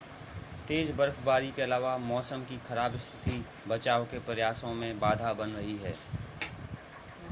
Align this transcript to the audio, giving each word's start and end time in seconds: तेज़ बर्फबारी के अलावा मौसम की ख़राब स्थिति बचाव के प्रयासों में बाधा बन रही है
तेज़ 0.67 0.91
बर्फबारी 0.91 1.51
के 1.51 1.61
अलावा 1.61 1.97
मौसम 1.97 2.45
की 2.45 2.57
ख़राब 2.59 2.97
स्थिति 2.97 3.43
बचाव 3.67 4.05
के 4.05 4.19
प्रयासों 4.19 4.73
में 4.73 4.99
बाधा 4.99 5.33
बन 5.33 5.49
रही 5.49 5.77
है 5.77 5.93